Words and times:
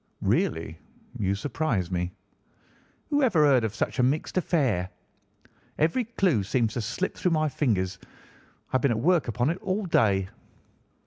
"Really! 0.23 0.79
You 1.19 1.35
surprise 1.35 1.91
me." 1.91 2.11
"Who 3.11 3.21
ever 3.21 3.45
heard 3.45 3.63
of 3.63 3.75
such 3.75 3.99
a 3.99 4.03
mixed 4.03 4.35
affair? 4.35 4.89
Every 5.77 6.05
clue 6.05 6.41
seems 6.41 6.73
to 6.73 6.81
slip 6.81 7.15
through 7.15 7.29
my 7.29 7.47
fingers. 7.49 7.99
I 8.03 8.07
have 8.71 8.81
been 8.81 8.89
at 8.89 8.99
work 8.99 9.27
upon 9.27 9.51
it 9.51 9.59
all 9.61 9.85
day." 9.85 10.29